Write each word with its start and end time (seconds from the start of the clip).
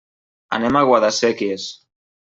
Anem 0.57 0.79
a 0.79 0.83
Guadasséquies. 0.93 1.71